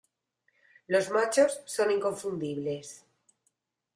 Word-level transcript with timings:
Los 0.87 1.11
machos 1.11 1.61
son 1.65 1.91
inconfundibles. 1.91 3.05